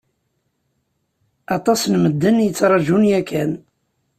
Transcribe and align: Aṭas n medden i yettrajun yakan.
Aṭas 1.55 1.81
n 1.91 1.93
medden 2.03 2.41
i 2.43 2.45
yettrajun 2.45 3.03
yakan. 3.11 3.51